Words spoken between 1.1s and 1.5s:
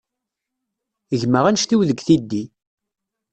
Gma